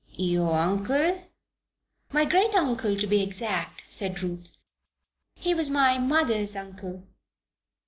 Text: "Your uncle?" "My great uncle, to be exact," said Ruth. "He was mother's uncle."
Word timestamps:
"Your 0.17 0.53
uncle?" 0.57 1.21
"My 2.11 2.25
great 2.25 2.55
uncle, 2.55 2.95
to 2.97 3.05
be 3.05 3.21
exact," 3.21 3.83
said 3.87 4.19
Ruth. 4.23 4.57
"He 5.35 5.53
was 5.53 5.69
mother's 5.69 6.55
uncle." 6.55 7.05